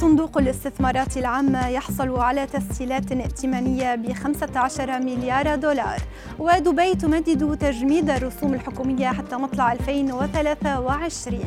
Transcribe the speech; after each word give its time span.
صندوق 0.00 0.38
الاستثمارات 0.38 1.16
العامة 1.16 1.68
يحصل 1.68 2.20
على 2.20 2.46
تسهيلات 2.46 3.12
ائتمانية 3.12 3.94
ب 3.94 4.12
15 4.12 5.00
مليار 5.00 5.56
دولار. 5.56 5.98
ودبي 6.38 6.94
تمدد 6.94 7.58
تجميد 7.58 8.10
الرسوم 8.10 8.54
الحكومية 8.54 9.08
حتى 9.08 9.36
مطلع 9.36 9.72
2023 9.72 11.40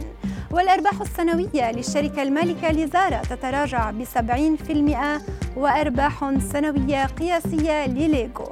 والأرباح 0.51 1.01
السنوية 1.01 1.71
للشركة 1.71 2.21
المالكة 2.21 2.71
لزارا 2.71 3.21
تتراجع 3.21 3.91
ب 3.91 4.03
70% 4.03 5.57
وأرباح 5.57 6.31
سنوية 6.53 7.05
قياسية 7.05 7.87
لليغو. 7.87 8.51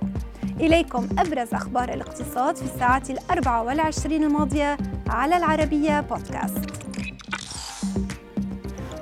إليكم 0.59 1.07
أبرز 1.19 1.53
أخبار 1.53 1.93
الاقتصاد 1.93 2.55
في 2.55 2.63
الساعات 2.63 3.09
الأربع 3.09 3.61
والعشرين 3.61 4.23
الماضية 4.23 4.77
على 5.09 5.37
العربية 5.37 6.01
بودكاست. 6.01 6.80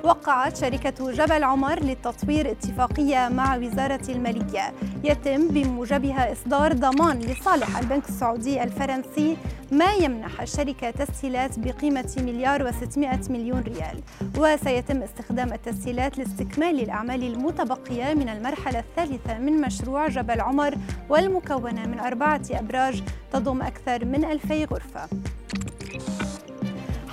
وقعت 0.04 0.56
شركة 0.56 1.12
جبل 1.12 1.44
عمر 1.44 1.80
للتطوير 1.80 2.50
اتفاقية 2.50 3.28
مع 3.28 3.56
وزارة 3.56 4.00
المالية 4.08 4.72
يتم 5.04 5.48
بموجبها 5.48 6.32
إصدار 6.32 6.72
ضمان 6.72 7.18
لصالح 7.18 7.78
البنك 7.78 8.08
السعودي 8.08 8.62
الفرنسي 8.62 9.36
ما 9.72 9.92
يمنح 9.92 10.40
الشركة 10.40 10.90
تسهيلات 10.90 11.58
بقيمة 11.58 12.14
مليار 12.18 12.72
و600 12.72 13.30
مليون 13.30 13.60
ريال. 13.60 14.00
وسيتم 14.38 15.02
استخدام 15.02 15.52
التسهيلات 15.52 16.18
لاستكمال 16.18 16.80
الأعمال 16.80 17.24
المتبقية 17.24 18.14
من 18.14 18.28
المرحلة 18.28 18.78
الثالثة 18.78 19.38
من 19.38 19.60
مشروع 19.60 20.08
جبل 20.08 20.40
عمر 20.40 20.74
والمكونة 21.08 21.86
من 21.86 22.00
أربعة 22.00 22.42
أبراج 22.50 23.02
تضم 23.32 23.62
أكثر 23.62 24.04
من 24.04 24.24
ألفي 24.24 24.64
غرفة. 24.64 25.08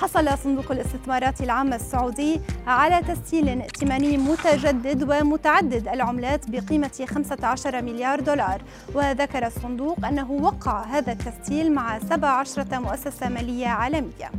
حصل 0.01 0.37
صندوق 0.37 0.71
الاستثمارات 0.71 1.41
العامة 1.41 1.75
السعودي 1.75 2.41
على 2.67 3.01
تسهيل 3.01 3.61
ائتماني 3.61 4.17
متجدد 4.17 5.03
ومتعدد 5.03 5.87
العملات 5.87 6.49
بقيمة 6.49 7.05
15 7.05 7.81
مليار 7.81 8.19
دولار. 8.19 8.61
وذكر 8.93 9.47
الصندوق 9.47 10.05
أنه 10.05 10.31
وقع 10.31 10.83
هذا 10.83 11.11
التسهيل 11.11 11.71
مع 11.71 11.99
17 11.99 12.79
مؤسسة 12.79 13.29
مالية 13.29 13.67
عالمية. 13.67 14.31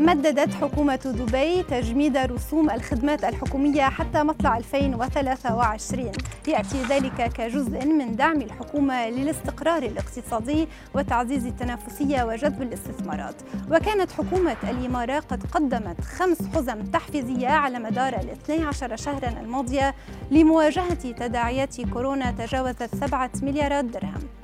مددت 0.00 0.54
حكومة 0.54 0.96
دبي 1.04 1.62
تجميد 1.62 2.16
رسوم 2.16 2.70
الخدمات 2.70 3.24
الحكومية 3.24 3.82
حتى 3.82 4.22
مطلع 4.22 4.56
2023 4.56 6.12
يأتي 6.48 6.82
ذلك 6.82 7.32
كجزء 7.32 7.86
من 7.86 8.16
دعم 8.16 8.42
الحكومة 8.42 9.08
للاستقرار 9.08 9.82
الاقتصادي 9.82 10.68
وتعزيز 10.94 11.46
التنافسية 11.46 12.22
وجذب 12.22 12.62
الاستثمارات. 12.62 13.34
وكانت 13.70 14.12
حكومة 14.12 14.56
الإمارات 14.70 15.24
قد 15.24 15.46
قدمت 15.46 16.00
خمس 16.00 16.38
حزم 16.54 16.82
تحفيزية 16.82 17.48
على 17.48 17.78
مدار 17.78 18.12
ال 18.12 18.30
12 18.30 18.96
شهرا 18.96 19.28
الماضية 19.40 19.94
لمواجهة 20.30 20.94
تداعيات 20.94 21.80
كورونا 21.80 22.30
تجاوزت 22.30 22.94
7 22.94 23.30
مليارات 23.42 23.84
درهم. 23.84 24.39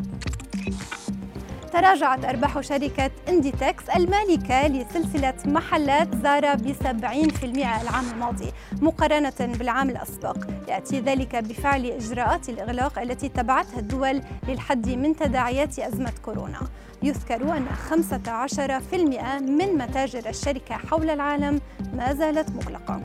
تراجعت 1.77 2.25
أرباح 2.25 2.61
شركة 2.61 3.11
إنديتكس 3.29 3.89
المالكة 3.97 4.67
لسلسلة 4.67 5.35
محلات 5.45 6.17
زارا 6.17 6.55
ب 6.55 6.73
70% 6.73 7.45
العام 7.45 8.05
الماضي 8.15 8.53
مقارنة 8.81 9.33
بالعام 9.41 9.91
الأسبق. 9.91 10.37
يأتي 10.69 11.01
ذلك 11.01 11.37
بفعل 11.37 11.87
إجراءات 11.87 12.49
الإغلاق 12.49 12.99
التي 12.99 13.29
تبعتها 13.29 13.79
الدول 13.79 14.23
للحد 14.49 14.89
من 14.89 15.17
تداعيات 15.17 15.79
أزمة 15.79 16.13
كورونا. 16.25 16.61
يذكر 17.03 17.57
أن 17.57 17.67
15% 17.91 19.41
من 19.41 19.79
متاجر 19.79 20.29
الشركة 20.29 20.75
حول 20.75 21.11
العالم 21.11 21.61
ما 21.93 22.15
زالت 22.15 22.51
مغلقة. 22.51 23.01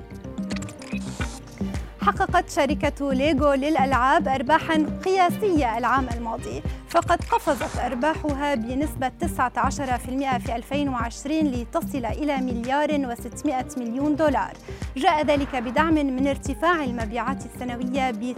حققت 2.01 2.49
شركة 2.49 3.13
ليغو 3.13 3.53
للألعاب 3.53 4.27
أرباحا 4.27 4.85
قياسية 5.05 5.77
العام 5.77 6.09
الماضي 6.17 6.61
فقد 6.89 7.23
قفزت 7.23 7.77
أرباحها 7.79 8.55
بنسبة 8.55 9.11
19% 9.21 10.37
في 10.37 10.55
2020 10.55 11.39
لتصل 11.39 12.05
إلى 12.05 12.37
مليار 12.37 12.89
و600 12.89 13.77
مليون 13.77 14.15
دولار. 14.15 14.53
جاء 14.97 15.25
ذلك 15.25 15.55
بدعم 15.55 15.93
من 15.93 16.27
ارتفاع 16.27 16.83
المبيعات 16.83 17.45
السنوية 17.45 18.11
ب 18.11 18.35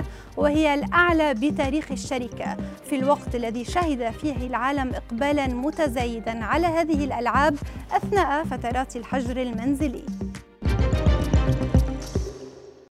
13% 0.00 0.04
وهي 0.36 0.74
الأعلى 0.74 1.34
بتاريخ 1.34 1.92
الشركة. 1.92 2.56
في 2.90 2.96
الوقت 2.96 3.34
الذي 3.34 3.64
شهد 3.64 4.10
فيه 4.10 4.46
العالم 4.46 4.94
إقبالا 4.94 5.46
متزايدا 5.46 6.44
على 6.44 6.66
هذه 6.66 7.04
الألعاب 7.04 7.56
أثناء 7.92 8.44
فترات 8.44 8.96
الحجر 8.96 9.42
المنزلي. 9.42 10.04